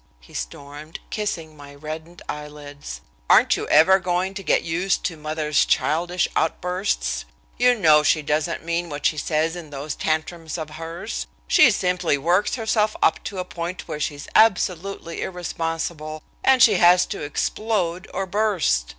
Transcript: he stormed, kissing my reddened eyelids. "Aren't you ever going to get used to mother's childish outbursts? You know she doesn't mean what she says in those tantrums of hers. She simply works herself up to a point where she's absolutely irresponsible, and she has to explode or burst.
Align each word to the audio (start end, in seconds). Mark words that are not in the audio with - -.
he 0.19 0.33
stormed, 0.33 0.99
kissing 1.11 1.55
my 1.55 1.75
reddened 1.75 2.23
eyelids. 2.27 3.01
"Aren't 3.29 3.55
you 3.55 3.67
ever 3.67 3.99
going 3.99 4.33
to 4.33 4.41
get 4.41 4.63
used 4.63 5.03
to 5.03 5.15
mother's 5.15 5.63
childish 5.63 6.27
outbursts? 6.35 7.23
You 7.59 7.75
know 7.77 8.01
she 8.01 8.23
doesn't 8.23 8.65
mean 8.65 8.89
what 8.89 9.05
she 9.05 9.15
says 9.17 9.55
in 9.55 9.69
those 9.69 9.93
tantrums 9.93 10.57
of 10.57 10.71
hers. 10.71 11.27
She 11.47 11.69
simply 11.69 12.17
works 12.17 12.55
herself 12.55 12.95
up 13.03 13.23
to 13.25 13.37
a 13.37 13.45
point 13.45 13.87
where 13.87 13.99
she's 13.99 14.27
absolutely 14.33 15.21
irresponsible, 15.21 16.23
and 16.43 16.63
she 16.63 16.77
has 16.77 17.05
to 17.05 17.21
explode 17.21 18.09
or 18.11 18.25
burst. 18.25 18.87